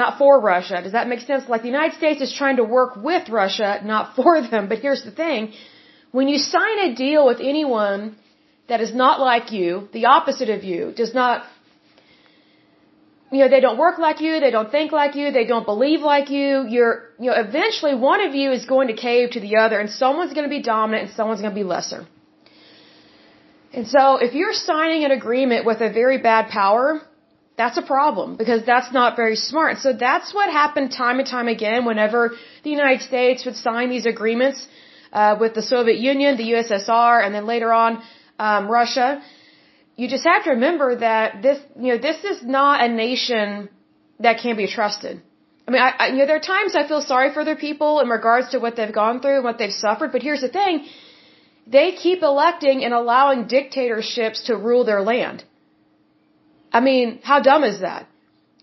not 0.00 0.18
for 0.18 0.32
Russia. 0.40 0.82
Does 0.82 0.92
that 0.92 1.08
make 1.08 1.20
sense? 1.20 1.48
Like 1.48 1.62
the 1.62 1.72
United 1.76 1.96
States 1.96 2.20
is 2.20 2.34
trying 2.42 2.56
to 2.56 2.64
work 2.64 2.96
with 2.96 3.30
Russia, 3.30 3.80
not 3.94 4.14
for 4.18 4.34
them. 4.42 4.68
But 4.68 4.80
here's 4.80 5.04
the 5.04 5.14
thing. 5.22 5.52
When 6.10 6.28
you 6.28 6.36
sign 6.36 6.76
a 6.90 6.94
deal 6.94 7.24
with 7.30 7.40
anyone 7.40 8.16
that 8.68 8.82
is 8.82 8.94
not 8.94 9.20
like 9.20 9.52
you, 9.52 9.88
the 9.92 10.04
opposite 10.16 10.50
of 10.50 10.64
you, 10.64 10.92
does 11.02 11.14
not 11.14 11.44
you 13.32 13.38
know, 13.38 13.48
they 13.48 13.60
don't 13.60 13.78
work 13.78 13.98
like 13.98 14.20
you, 14.20 14.40
they 14.40 14.50
don't 14.50 14.70
think 14.70 14.92
like 14.92 15.14
you, 15.14 15.32
they 15.32 15.46
don't 15.46 15.64
believe 15.64 16.00
like 16.02 16.28
you, 16.28 16.66
you're, 16.68 16.94
you 17.18 17.30
know, 17.30 17.36
eventually 17.36 17.94
one 17.94 18.20
of 18.20 18.34
you 18.34 18.52
is 18.52 18.66
going 18.66 18.88
to 18.88 18.96
cave 19.08 19.30
to 19.30 19.40
the 19.40 19.56
other 19.56 19.80
and 19.80 19.88
someone's 19.88 20.34
going 20.34 20.48
to 20.50 20.54
be 20.58 20.62
dominant 20.62 21.08
and 21.08 21.16
someone's 21.16 21.40
going 21.40 21.54
to 21.54 21.60
be 21.62 21.64
lesser. 21.64 22.06
And 23.72 23.88
so 23.88 24.16
if 24.16 24.34
you're 24.34 24.52
signing 24.52 25.04
an 25.04 25.12
agreement 25.12 25.64
with 25.64 25.80
a 25.80 25.90
very 25.90 26.18
bad 26.18 26.50
power, 26.50 27.00
that's 27.56 27.78
a 27.78 27.86
problem 27.94 28.36
because 28.36 28.66
that's 28.66 28.92
not 28.92 29.16
very 29.16 29.36
smart. 29.36 29.78
So 29.78 29.94
that's 29.94 30.34
what 30.34 30.50
happened 30.50 30.92
time 30.92 31.18
and 31.18 31.26
time 31.26 31.48
again 31.48 31.86
whenever 31.86 32.32
the 32.64 32.70
United 32.70 33.00
States 33.00 33.46
would 33.46 33.56
sign 33.56 33.88
these 33.88 34.04
agreements 34.04 34.66
uh, 35.12 35.36
with 35.40 35.54
the 35.54 35.62
Soviet 35.62 35.98
Union, 35.98 36.36
the 36.36 36.50
USSR, 36.52 37.24
and 37.24 37.34
then 37.34 37.46
later 37.46 37.72
on 37.72 38.02
um, 38.38 38.68
Russia 38.68 39.22
you 39.96 40.08
just 40.08 40.24
have 40.24 40.44
to 40.44 40.50
remember 40.50 40.96
that 40.96 41.42
this, 41.42 41.58
you 41.78 41.92
know, 41.92 41.98
this 41.98 42.24
is 42.24 42.42
not 42.42 42.82
a 42.82 42.88
nation 42.88 43.68
that 44.20 44.38
can 44.40 44.56
be 44.56 44.66
trusted. 44.66 45.22
I 45.66 45.70
mean, 45.70 45.82
I, 45.82 45.90
I, 45.98 46.06
you 46.08 46.18
know, 46.18 46.26
there 46.26 46.36
are 46.36 46.48
times 46.56 46.74
I 46.74 46.86
feel 46.88 47.02
sorry 47.02 47.32
for 47.32 47.44
their 47.44 47.56
people 47.56 48.00
in 48.00 48.08
regards 48.08 48.50
to 48.50 48.58
what 48.58 48.76
they've 48.76 48.92
gone 48.92 49.20
through 49.20 49.36
and 49.36 49.44
what 49.44 49.58
they've 49.58 49.78
suffered, 49.86 50.10
but 50.12 50.22
here's 50.22 50.40
the 50.40 50.48
thing. 50.48 50.86
They 51.66 51.92
keep 51.92 52.22
electing 52.22 52.84
and 52.84 52.92
allowing 52.92 53.46
dictatorships 53.46 54.44
to 54.46 54.56
rule 54.56 54.84
their 54.84 55.02
land. 55.02 55.44
I 56.72 56.80
mean, 56.80 57.20
how 57.22 57.40
dumb 57.40 57.62
is 57.64 57.80
that? 57.80 58.08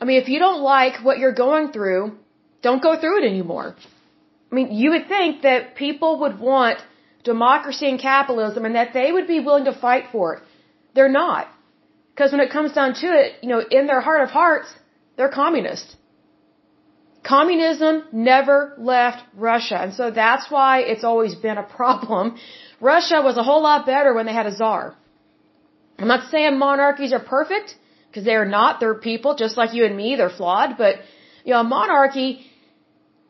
I 0.01 0.05
mean, 0.05 0.21
if 0.21 0.27
you 0.27 0.39
don't 0.39 0.61
like 0.61 1.03
what 1.03 1.19
you're 1.19 1.33
going 1.33 1.71
through, 1.71 2.17
don't 2.61 2.81
go 2.81 2.99
through 2.99 3.23
it 3.23 3.27
anymore. 3.27 3.75
I 4.51 4.55
mean, 4.55 4.71
you 4.71 4.89
would 4.91 5.07
think 5.07 5.43
that 5.43 5.75
people 5.75 6.19
would 6.21 6.39
want 6.39 6.79
democracy 7.23 7.87
and 7.87 7.99
capitalism 7.99 8.65
and 8.65 8.75
that 8.75 8.93
they 8.93 9.11
would 9.11 9.27
be 9.27 9.39
willing 9.39 9.65
to 9.65 9.73
fight 9.73 10.05
for 10.11 10.35
it. 10.35 10.43
They're 10.95 11.15
not. 11.23 11.47
Because 12.11 12.31
when 12.31 12.41
it 12.41 12.51
comes 12.51 12.73
down 12.73 12.93
to 12.95 13.07
it, 13.07 13.35
you 13.41 13.49
know, 13.49 13.61
in 13.77 13.87
their 13.87 14.01
heart 14.01 14.21
of 14.23 14.29
hearts, 14.29 14.67
they're 15.15 15.29
communist. 15.29 15.95
Communism 17.23 18.03
never 18.11 18.73
left 18.77 19.23
Russia. 19.35 19.77
And 19.83 19.93
so 19.93 20.11
that's 20.11 20.49
why 20.49 20.79
it's 20.81 21.03
always 21.03 21.35
been 21.35 21.57
a 21.57 21.63
problem. 21.63 22.37
Russia 22.81 23.21
was 23.21 23.37
a 23.37 23.43
whole 23.43 23.61
lot 23.61 23.85
better 23.85 24.13
when 24.13 24.25
they 24.25 24.33
had 24.33 24.47
a 24.47 24.55
czar. 24.55 24.95
I'm 25.97 26.07
not 26.07 26.29
saying 26.31 26.57
monarchies 26.57 27.11
are 27.11 27.19
perfect, 27.19 27.75
because 28.09 28.25
they're 28.25 28.45
not. 28.45 28.79
They're 28.79 28.95
people 28.95 29.35
just 29.35 29.57
like 29.57 29.73
you 29.73 29.85
and 29.85 29.95
me. 29.95 30.15
They're 30.15 30.29
flawed. 30.29 30.77
But, 30.77 30.95
you 31.43 31.53
know, 31.53 31.61
a 31.61 31.63
monarchy 31.63 32.45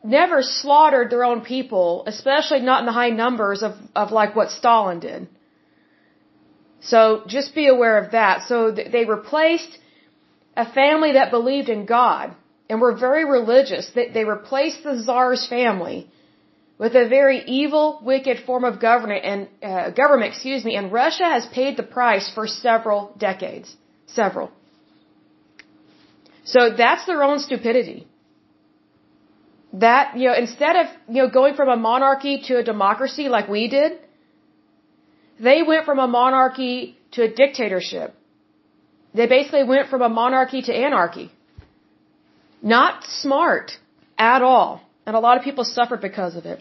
never 0.02 0.42
slaughtered 0.42 1.10
their 1.10 1.24
own 1.24 1.42
people, 1.42 2.04
especially 2.06 2.60
not 2.60 2.80
in 2.80 2.86
the 2.86 2.92
high 2.92 3.10
numbers 3.10 3.62
of, 3.62 3.72
of 3.94 4.10
like 4.10 4.34
what 4.34 4.50
Stalin 4.50 5.00
did. 5.00 5.28
So 6.80 7.22
just 7.26 7.54
be 7.54 7.68
aware 7.68 7.98
of 8.02 8.12
that. 8.12 8.48
So 8.48 8.70
they 8.70 9.04
replaced 9.04 9.78
a 10.56 10.66
family 10.72 11.12
that 11.12 11.30
believed 11.30 11.68
in 11.68 11.84
God 11.86 12.34
and 12.68 12.80
were 12.80 12.94
very 12.96 13.24
religious. 13.24 13.90
They, 13.94 14.08
they 14.08 14.24
replaced 14.24 14.82
the 14.82 15.02
czar's 15.02 15.46
family 15.46 16.08
with 16.78 16.94
a 16.94 17.06
very 17.08 17.40
evil, 17.46 18.00
wicked 18.02 18.38
form 18.46 18.64
of 18.64 18.80
government 18.80 19.24
and 19.24 19.48
uh, 19.62 19.90
government, 19.90 20.32
excuse 20.32 20.64
me. 20.64 20.76
And 20.76 20.90
Russia 20.90 21.24
has 21.24 21.46
paid 21.46 21.76
the 21.76 21.82
price 21.82 22.30
for 22.34 22.46
several 22.46 23.14
decades, 23.18 23.76
several. 24.06 24.50
So 26.44 26.70
that's 26.70 27.04
their 27.06 27.22
own 27.22 27.38
stupidity. 27.40 28.06
That 29.74 30.16
you 30.16 30.28
know, 30.28 30.34
instead 30.34 30.74
of 30.76 30.86
you 31.08 31.22
know 31.22 31.28
going 31.28 31.54
from 31.54 31.68
a 31.68 31.76
monarchy 31.76 32.42
to 32.48 32.56
a 32.56 32.64
democracy 32.64 33.28
like 33.28 33.46
we 33.48 33.68
did 33.68 33.92
they 35.48 35.62
went 35.62 35.84
from 35.86 35.98
a 35.98 36.06
monarchy 36.06 36.96
to 37.12 37.22
a 37.22 37.28
dictatorship. 37.42 38.14
They 39.14 39.26
basically 39.26 39.64
went 39.64 39.88
from 39.88 40.02
a 40.02 40.08
monarchy 40.08 40.62
to 40.62 40.72
anarchy. 40.72 41.32
Not 42.62 43.04
smart 43.04 43.72
at 44.18 44.42
all. 44.42 44.82
And 45.06 45.16
a 45.16 45.20
lot 45.20 45.38
of 45.38 45.42
people 45.42 45.64
suffered 45.64 46.00
because 46.00 46.36
of 46.36 46.44
it. 46.46 46.60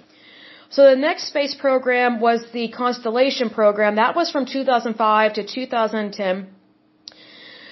So 0.69 0.89
the 0.89 0.95
next 0.95 1.27
space 1.27 1.55
program 1.55 2.19
was 2.19 2.45
the 2.53 2.69
Constellation 2.69 3.49
program. 3.49 3.95
That 3.95 4.15
was 4.15 4.31
from 4.31 4.45
2005 4.45 5.33
to 5.33 5.43
2010. 5.45 6.47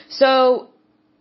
So 0.10 0.68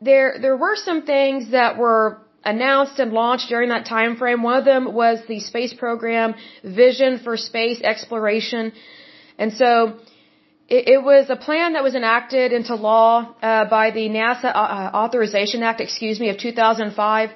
there, 0.00 0.36
there 0.40 0.56
were 0.56 0.76
some 0.76 1.02
things 1.02 1.50
that 1.50 1.76
were 1.76 2.18
announced 2.44 2.98
and 2.98 3.12
launched 3.12 3.48
during 3.48 3.68
that 3.70 3.86
time 3.86 4.16
frame. 4.16 4.42
One 4.42 4.58
of 4.58 4.64
them 4.64 4.94
was 4.94 5.18
the 5.28 5.40
space 5.40 5.74
program 5.74 6.34
Vision 6.62 7.18
for 7.18 7.36
Space 7.36 7.80
Exploration. 7.82 8.72
And 9.38 9.52
so 9.52 9.98
it, 10.68 10.88
it 10.94 11.02
was 11.02 11.30
a 11.30 11.36
plan 11.36 11.74
that 11.74 11.82
was 11.82 11.94
enacted 11.94 12.52
into 12.52 12.74
law 12.74 13.34
uh, 13.42 13.64
by 13.76 13.90
the 13.90 14.08
NASA 14.08 14.50
uh, 14.54 14.68
uh 14.76 14.90
Authorization 15.02 15.62
Act, 15.62 15.80
excuse 15.80 16.18
me, 16.20 16.28
of 16.30 16.38
2005. 16.38 17.30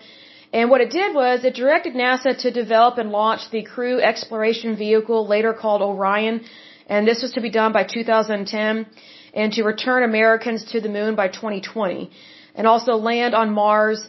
And 0.53 0.69
what 0.71 0.81
it 0.81 0.91
did 0.91 1.15
was 1.15 1.45
it 1.45 1.55
directed 1.55 1.95
NASA 1.95 2.37
to 2.45 2.51
develop 2.51 2.99
and 2.99 3.11
launch 3.11 3.51
the 3.51 3.63
Crew 3.63 4.01
Exploration 4.01 4.77
Vehicle, 4.77 5.27
later 5.27 5.53
called 5.53 5.81
Orion. 5.81 6.45
And 6.89 7.07
this 7.07 7.23
was 7.23 7.33
to 7.33 7.41
be 7.41 7.51
done 7.51 7.73
by 7.73 7.85
2010 7.85 8.87
and 9.33 9.53
to 9.53 9.63
return 9.63 10.03
Americans 10.03 10.65
to 10.73 10.81
the 10.81 10.89
moon 10.89 11.15
by 11.15 11.29
2020 11.29 12.11
and 12.57 12.67
also 12.67 12.93
land 12.95 13.35
on 13.35 13.53
Mars 13.53 14.01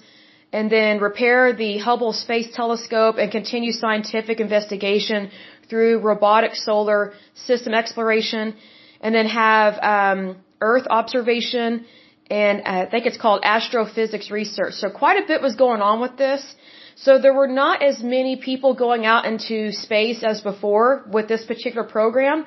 and 0.52 0.70
then 0.70 1.00
repair 1.00 1.54
the 1.54 1.78
Hubble 1.78 2.14
Space 2.14 2.50
Telescope 2.54 3.16
and 3.18 3.32
continue 3.32 3.72
scientific 3.72 4.40
investigation 4.40 5.30
through 5.72 5.94
robotic 6.12 6.54
solar 6.68 7.02
system 7.48 7.74
exploration, 7.82 8.56
and 9.04 9.16
then 9.16 9.28
have 9.28 9.74
um, 9.94 10.22
Earth 10.72 10.88
observation, 11.00 11.86
and 12.30 12.56
uh, 12.62 12.84
I 12.84 12.88
think 12.92 13.04
it's 13.10 13.22
called 13.26 13.42
astrophysics 13.56 14.30
research. 14.40 14.74
So 14.82 14.90
quite 15.04 15.18
a 15.24 15.26
bit 15.32 15.42
was 15.42 15.56
going 15.66 15.82
on 15.90 15.98
with 16.06 16.16
this. 16.26 16.42
So 17.06 17.18
there 17.26 17.36
were 17.42 17.52
not 17.64 17.82
as 17.90 18.04
many 18.04 18.34
people 18.50 18.72
going 18.86 19.06
out 19.12 19.24
into 19.32 19.72
space 19.72 20.20
as 20.32 20.42
before 20.42 20.88
with 21.16 21.28
this 21.34 21.44
particular 21.52 21.86
program, 21.98 22.46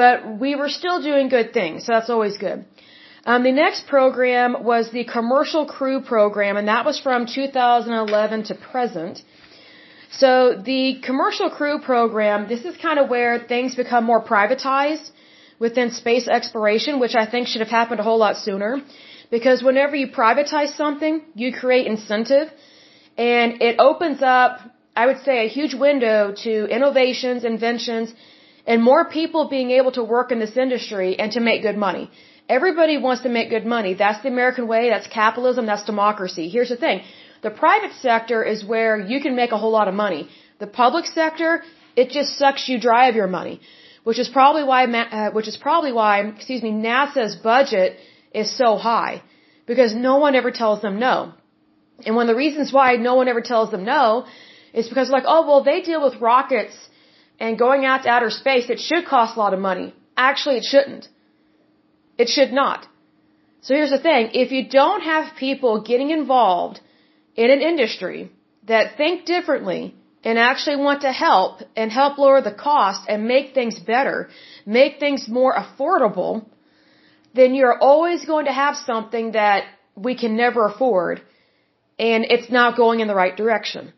but 0.00 0.16
we 0.44 0.54
were 0.60 0.72
still 0.80 1.02
doing 1.02 1.28
good 1.28 1.52
things. 1.52 1.84
So 1.84 1.92
that's 1.94 2.10
always 2.16 2.36
good. 2.38 2.64
Um, 3.30 3.42
the 3.42 3.56
next 3.64 3.88
program 3.88 4.50
was 4.72 4.92
the 4.92 5.04
Commercial 5.04 5.66
Crew 5.66 6.00
Program, 6.00 6.56
and 6.56 6.68
that 6.68 6.84
was 6.84 7.00
from 7.06 7.26
2011 7.26 8.44
to 8.50 8.54
present. 8.54 9.20
So 10.10 10.54
the 10.54 11.00
commercial 11.02 11.50
crew 11.50 11.80
program, 11.80 12.48
this 12.48 12.64
is 12.64 12.76
kind 12.76 12.98
of 12.98 13.08
where 13.08 13.38
things 13.38 13.74
become 13.74 14.04
more 14.04 14.22
privatized 14.22 15.10
within 15.58 15.90
space 15.90 16.28
exploration, 16.28 17.00
which 17.00 17.14
I 17.14 17.26
think 17.26 17.48
should 17.48 17.60
have 17.60 17.70
happened 17.70 18.00
a 18.00 18.02
whole 18.02 18.18
lot 18.18 18.36
sooner. 18.36 18.82
Because 19.30 19.62
whenever 19.62 19.96
you 19.96 20.08
privatize 20.08 20.76
something, 20.76 21.22
you 21.34 21.52
create 21.52 21.86
incentive 21.86 22.48
and 23.18 23.60
it 23.62 23.78
opens 23.78 24.22
up, 24.22 24.60
I 24.94 25.06
would 25.06 25.20
say, 25.24 25.44
a 25.44 25.48
huge 25.48 25.74
window 25.74 26.32
to 26.44 26.66
innovations, 26.66 27.44
inventions, 27.44 28.14
and 28.66 28.82
more 28.82 29.04
people 29.08 29.48
being 29.48 29.70
able 29.70 29.92
to 29.92 30.04
work 30.04 30.30
in 30.30 30.38
this 30.38 30.56
industry 30.56 31.18
and 31.18 31.32
to 31.32 31.40
make 31.40 31.62
good 31.62 31.76
money. 31.76 32.10
Everybody 32.48 32.96
wants 32.96 33.22
to 33.22 33.28
make 33.28 33.50
good 33.50 33.66
money. 33.66 33.94
That's 33.94 34.22
the 34.22 34.28
American 34.28 34.68
way. 34.68 34.88
That's 34.90 35.08
capitalism. 35.08 35.66
That's 35.66 35.84
democracy. 35.84 36.48
Here's 36.48 36.68
the 36.68 36.76
thing. 36.76 37.02
The 37.42 37.50
private 37.50 37.92
sector 38.00 38.42
is 38.42 38.64
where 38.64 38.98
you 38.98 39.20
can 39.20 39.34
make 39.36 39.52
a 39.52 39.58
whole 39.58 39.72
lot 39.72 39.88
of 39.88 39.94
money. 39.94 40.28
The 40.58 40.66
public 40.66 41.06
sector, 41.06 41.62
it 41.96 42.10
just 42.10 42.38
sucks 42.38 42.68
you 42.68 42.80
dry 42.80 43.08
of 43.08 43.16
your 43.16 43.26
money, 43.26 43.60
which 44.04 44.18
is 44.18 44.28
probably 44.28 44.64
why, 44.64 44.84
uh, 44.86 45.30
which 45.32 45.48
is 45.48 45.56
probably 45.56 45.92
why, 45.92 46.20
excuse 46.20 46.62
me, 46.62 46.70
NASA's 46.70 47.36
budget 47.36 47.98
is 48.32 48.56
so 48.56 48.76
high 48.76 49.22
because 49.66 49.94
no 49.94 50.18
one 50.18 50.34
ever 50.34 50.50
tells 50.50 50.80
them 50.82 50.98
no. 50.98 51.32
And 52.04 52.14
one 52.14 52.28
of 52.28 52.32
the 52.34 52.38
reasons 52.44 52.72
why 52.72 52.96
no 52.96 53.14
one 53.16 53.28
ever 53.28 53.40
tells 53.40 53.70
them 53.70 53.84
no 53.84 54.26
is 54.72 54.88
because 54.88 55.10
like, 55.10 55.24
oh, 55.26 55.46
well, 55.46 55.62
they 55.64 55.80
deal 55.82 56.02
with 56.04 56.20
rockets 56.20 56.76
and 57.40 57.58
going 57.58 57.84
out 57.84 58.02
to 58.04 58.08
outer 58.08 58.30
space. 58.30 58.70
It 58.70 58.78
should 58.78 59.06
cost 59.06 59.36
a 59.36 59.40
lot 59.40 59.54
of 59.54 59.60
money. 59.60 59.94
Actually, 60.16 60.58
it 60.58 60.64
shouldn't. 60.64 61.08
It 62.18 62.28
should 62.28 62.52
not. 62.52 62.86
So 63.60 63.74
here's 63.74 63.90
the 63.90 63.98
thing. 63.98 64.30
If 64.32 64.52
you 64.52 64.68
don't 64.68 65.02
have 65.02 65.36
people 65.36 65.82
getting 65.82 66.10
involved 66.10 66.80
in 67.34 67.50
an 67.50 67.60
industry 67.60 68.30
that 68.64 68.96
think 68.96 69.24
differently 69.24 69.94
and 70.24 70.38
actually 70.38 70.76
want 70.76 71.02
to 71.02 71.12
help 71.12 71.62
and 71.76 71.90
help 71.90 72.18
lower 72.18 72.40
the 72.40 72.52
cost 72.52 73.02
and 73.08 73.26
make 73.26 73.54
things 73.54 73.78
better, 73.78 74.28
make 74.64 74.98
things 74.98 75.28
more 75.28 75.54
affordable, 75.54 76.46
then 77.34 77.54
you're 77.54 77.78
always 77.78 78.24
going 78.24 78.46
to 78.46 78.52
have 78.52 78.76
something 78.76 79.32
that 79.32 79.64
we 79.94 80.16
can 80.16 80.36
never 80.36 80.66
afford 80.66 81.20
and 81.98 82.24
it's 82.28 82.50
not 82.50 82.76
going 82.76 83.00
in 83.00 83.08
the 83.08 83.14
right 83.14 83.36
direction. 83.36 83.92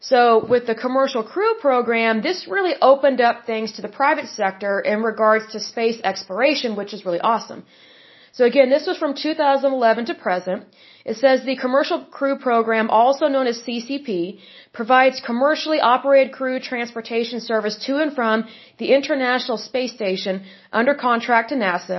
So 0.00 0.44
with 0.44 0.66
the 0.66 0.74
commercial 0.76 1.24
crew 1.24 1.54
program, 1.60 2.22
this 2.22 2.46
really 2.46 2.74
opened 2.80 3.20
up 3.20 3.46
things 3.46 3.72
to 3.72 3.82
the 3.82 3.88
private 3.88 4.28
sector 4.28 4.80
in 4.80 5.02
regards 5.02 5.52
to 5.52 5.60
space 5.60 6.00
exploration, 6.04 6.76
which 6.76 6.94
is 6.94 7.04
really 7.04 7.20
awesome. 7.20 7.64
So 8.38 8.44
again, 8.44 8.70
this 8.70 8.86
was 8.86 8.98
from 8.98 9.14
2011 9.14 10.04
to 10.10 10.14
present. 10.14 10.60
It 11.04 11.16
says 11.16 11.38
the 11.44 11.56
Commercial 11.56 11.98
Crew 12.18 12.36
Program, 12.38 12.88
also 12.88 13.26
known 13.26 13.48
as 13.52 13.60
CCP, 13.64 14.38
provides 14.72 15.20
commercially 15.30 15.80
operated 15.80 16.32
crew 16.32 16.60
transportation 16.60 17.40
service 17.40 17.76
to 17.86 17.96
and 18.04 18.12
from 18.18 18.44
the 18.82 18.92
International 18.98 19.58
Space 19.58 19.92
Station 20.00 20.44
under 20.72 20.94
contract 20.94 21.48
to 21.48 21.56
NASA, 21.56 21.98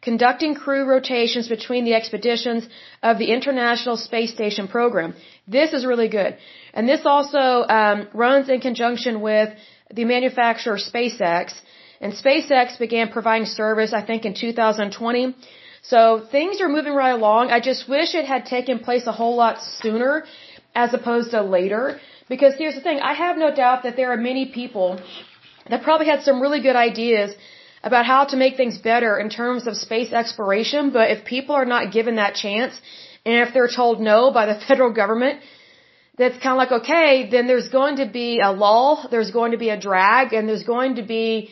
conducting 0.00 0.54
crew 0.54 0.84
rotations 0.94 1.48
between 1.48 1.84
the 1.84 1.94
expeditions 2.00 2.68
of 3.02 3.18
the 3.18 3.32
International 3.36 3.96
Space 3.96 4.32
Station 4.38 4.68
program. 4.68 5.16
This 5.48 5.72
is 5.72 5.84
really 5.92 6.10
good. 6.20 6.36
And 6.72 6.88
this 6.88 7.04
also 7.04 7.44
um, 7.78 8.06
runs 8.14 8.48
in 8.48 8.60
conjunction 8.60 9.22
with 9.22 9.48
the 9.92 10.04
manufacturer 10.04 10.78
SpaceX. 10.90 11.60
And 12.00 12.12
SpaceX 12.12 12.78
began 12.78 13.08
providing 13.08 13.46
service, 13.46 13.92
I 13.92 14.02
think, 14.02 14.24
in 14.24 14.34
2020. 14.34 15.34
So 15.82 16.26
things 16.30 16.60
are 16.60 16.68
moving 16.68 16.94
right 16.94 17.10
along. 17.20 17.50
I 17.50 17.60
just 17.60 17.88
wish 17.88 18.14
it 18.14 18.26
had 18.26 18.46
taken 18.46 18.78
place 18.78 19.06
a 19.06 19.12
whole 19.12 19.36
lot 19.36 19.62
sooner 19.62 20.24
as 20.74 20.94
opposed 20.94 21.30
to 21.30 21.42
later. 21.42 22.00
Because 22.28 22.54
here's 22.56 22.74
the 22.74 22.80
thing, 22.80 23.00
I 23.00 23.14
have 23.14 23.36
no 23.36 23.54
doubt 23.54 23.82
that 23.82 23.96
there 23.96 24.12
are 24.12 24.16
many 24.16 24.46
people 24.46 25.00
that 25.68 25.82
probably 25.82 26.06
had 26.06 26.22
some 26.22 26.40
really 26.40 26.60
good 26.60 26.76
ideas 26.76 27.34
about 27.82 28.04
how 28.06 28.24
to 28.24 28.36
make 28.36 28.56
things 28.56 28.78
better 28.78 29.18
in 29.18 29.30
terms 29.30 29.66
of 29.66 29.76
space 29.76 30.12
exploration, 30.12 30.90
but 30.90 31.10
if 31.10 31.24
people 31.24 31.54
are 31.54 31.64
not 31.64 31.92
given 31.92 32.16
that 32.16 32.34
chance, 32.34 32.78
and 33.24 33.48
if 33.48 33.54
they're 33.54 33.74
told 33.74 34.00
no 34.00 34.30
by 34.30 34.46
the 34.46 34.60
federal 34.68 34.92
government, 34.92 35.40
that's 36.18 36.36
kind 36.42 36.52
of 36.52 36.58
like, 36.58 36.72
okay, 36.82 37.30
then 37.30 37.46
there's 37.46 37.68
going 37.68 37.96
to 37.96 38.06
be 38.06 38.40
a 38.40 38.52
lull, 38.52 39.08
there's 39.10 39.30
going 39.30 39.52
to 39.52 39.58
be 39.58 39.70
a 39.70 39.80
drag, 39.80 40.34
and 40.34 40.48
there's 40.48 40.64
going 40.64 40.96
to 40.96 41.02
be 41.02 41.50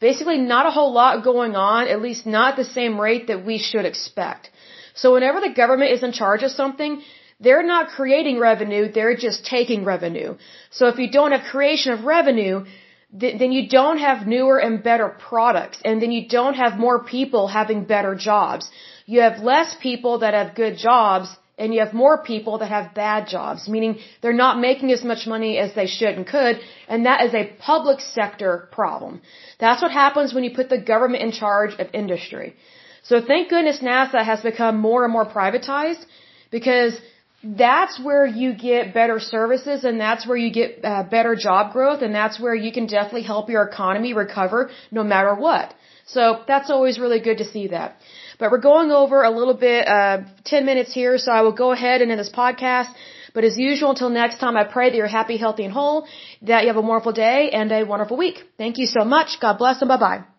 basically 0.00 0.38
not 0.38 0.66
a 0.66 0.70
whole 0.70 0.92
lot 0.92 1.24
going 1.24 1.56
on, 1.56 1.88
at 1.88 2.02
least 2.02 2.26
not 2.26 2.52
at 2.52 2.56
the 2.56 2.72
same 2.78 3.00
rate 3.00 3.26
that 3.28 3.44
we 3.44 3.58
should 3.58 3.84
expect. 3.84 4.50
So 4.94 5.12
whenever 5.14 5.40
the 5.40 5.54
government 5.62 5.92
is 5.92 6.02
in 6.02 6.12
charge 6.12 6.42
of 6.42 6.50
something, 6.50 7.02
they're 7.38 7.66
not 7.66 7.88
creating 7.88 8.38
revenue, 8.38 8.90
they're 8.90 9.16
just 9.16 9.44
taking 9.44 9.84
revenue. 9.84 10.36
So 10.70 10.88
if 10.88 10.98
you 10.98 11.10
don't 11.10 11.32
have 11.32 11.50
creation 11.50 11.92
of 11.92 12.04
revenue, 12.04 12.64
then 13.12 13.52
you 13.52 13.68
don't 13.68 13.98
have 13.98 14.26
newer 14.26 14.58
and 14.58 14.82
better 14.82 15.08
products, 15.08 15.78
and 15.84 16.02
then 16.02 16.12
you 16.12 16.28
don't 16.28 16.54
have 16.54 16.78
more 16.78 17.04
people 17.04 17.46
having 17.46 17.84
better 17.84 18.14
jobs. 18.14 18.70
You 19.06 19.20
have 19.20 19.38
less 19.40 19.74
people 19.80 20.18
that 20.18 20.34
have 20.34 20.54
good 20.54 20.76
jobs, 20.76 21.28
and 21.58 21.72
you 21.72 21.80
have 21.80 21.94
more 21.94 22.22
people 22.22 22.58
that 22.58 22.70
have 22.76 22.94
bad 22.94 23.28
jobs, 23.28 23.68
meaning 23.68 23.98
they're 24.20 24.40
not 24.44 24.60
making 24.60 24.92
as 24.92 25.02
much 25.02 25.26
money 25.26 25.56
as 25.58 25.74
they 25.74 25.86
should 25.86 26.14
and 26.16 26.26
could, 26.26 26.60
and 26.88 27.06
that 27.06 27.24
is 27.24 27.34
a 27.34 27.50
public 27.58 28.00
sector 28.00 28.68
problem. 28.72 29.20
That's 29.58 29.82
what 29.82 29.92
happens 29.92 30.34
when 30.34 30.44
you 30.44 30.54
put 30.54 30.68
the 30.68 30.80
government 30.92 31.22
in 31.22 31.32
charge 31.32 31.74
of 31.78 31.88
industry. 31.94 32.54
So 33.02 33.20
thank 33.20 33.48
goodness 33.48 33.78
NASA 33.80 34.22
has 34.24 34.40
become 34.40 34.78
more 34.78 35.04
and 35.04 35.12
more 35.12 35.24
privatized 35.24 36.04
because 36.50 36.98
that's 37.42 38.00
where 38.00 38.26
you 38.26 38.52
get 38.54 38.92
better 38.92 39.18
services 39.20 39.84
and 39.84 40.00
that's 40.00 40.26
where 40.26 40.36
you 40.36 40.50
get 40.50 40.84
uh, 40.84 41.04
better 41.04 41.36
job 41.36 41.72
growth 41.72 42.02
and 42.02 42.14
that's 42.14 42.40
where 42.40 42.54
you 42.54 42.72
can 42.72 42.86
definitely 42.86 43.22
help 43.22 43.48
your 43.48 43.62
economy 43.62 44.12
recover 44.12 44.70
no 44.90 45.04
matter 45.04 45.34
what. 45.34 45.74
So 46.06 46.42
that's 46.46 46.70
always 46.70 46.98
really 46.98 47.20
good 47.20 47.38
to 47.38 47.44
see 47.44 47.68
that. 47.68 47.96
But 48.38 48.50
we're 48.50 48.66
going 48.72 48.90
over 48.90 49.22
a 49.22 49.30
little 49.30 49.54
bit, 49.54 49.88
uh, 49.88 50.18
10 50.44 50.64
minutes 50.66 50.92
here, 50.92 51.18
so 51.18 51.32
I 51.32 51.40
will 51.42 51.52
go 51.64 51.72
ahead 51.72 52.02
and 52.02 52.10
end 52.10 52.20
this 52.20 52.30
podcast. 52.30 52.88
But 53.34 53.44
as 53.44 53.58
usual, 53.58 53.90
until 53.90 54.08
next 54.08 54.38
time, 54.38 54.56
I 54.56 54.64
pray 54.64 54.90
that 54.90 54.96
you're 54.96 55.14
happy, 55.20 55.36
healthy, 55.36 55.64
and 55.64 55.72
whole, 55.72 56.06
that 56.42 56.62
you 56.62 56.68
have 56.68 56.76
a 56.76 56.86
wonderful 56.92 57.12
day 57.12 57.50
and 57.50 57.70
a 57.70 57.84
wonderful 57.84 58.16
week. 58.16 58.44
Thank 58.56 58.78
you 58.78 58.86
so 58.86 59.04
much. 59.04 59.40
God 59.40 59.58
bless 59.58 59.82
and 59.82 59.88
bye 59.88 59.98
bye. 59.98 60.35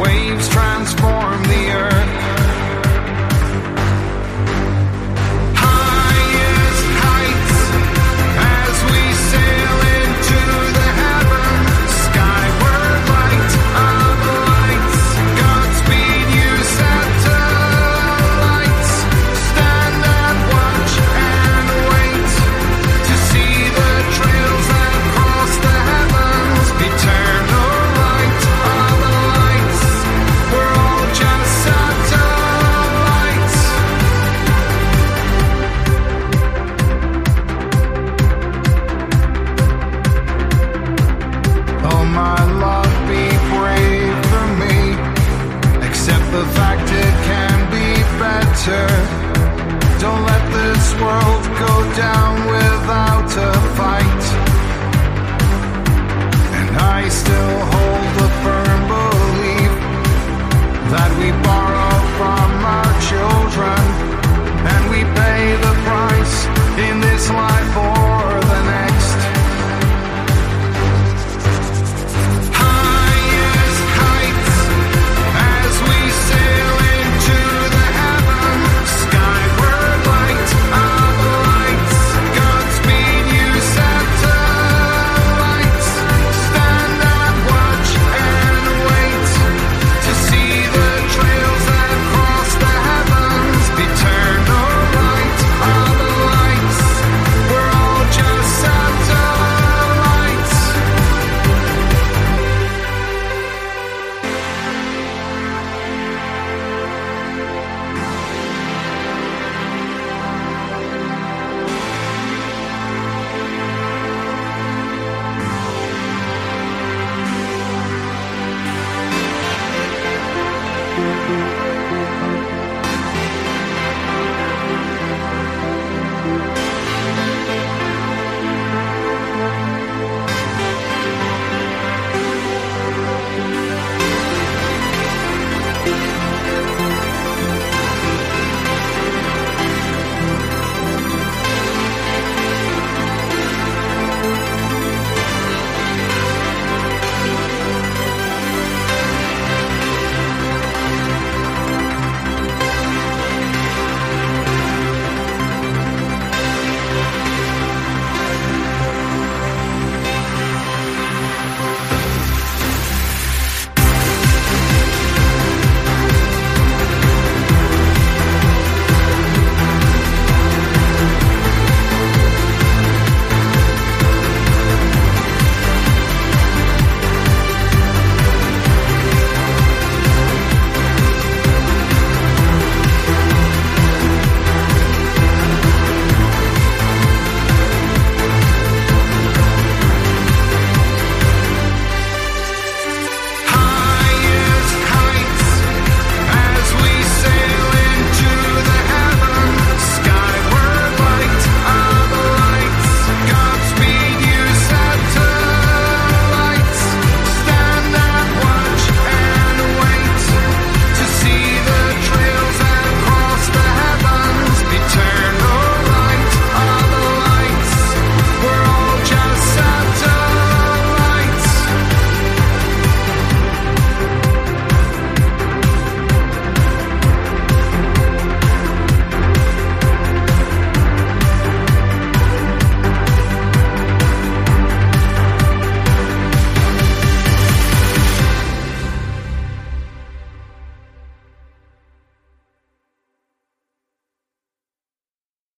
Waves 0.00 0.48
transform 0.48 1.09
Oh, 41.82 42.04
my 42.04 42.40
love, 42.64 42.92
be 43.08 43.24
brave 43.52 44.18
for 44.30 44.46
me. 44.62 44.76
Accept 45.86 46.26
the 46.36 46.44
fact 46.56 46.86
it 46.92 47.14
can 47.30 47.56
be 47.76 47.88
better. 48.20 48.86
Don't 50.04 50.22
let 50.32 50.44
this 50.60 50.84
world 51.00 51.44
go 51.64 51.74
down 51.96 52.34
without 52.56 53.30
a 53.48 53.52
fight. 53.78 54.24
And 56.58 56.70
I 56.96 57.08
still 57.08 57.56
hold 57.72 58.08
the 58.20 58.30
firm 58.44 58.80
belief 58.94 59.72
that 60.92 61.10
we 61.18 61.30
borrow. 61.42 61.79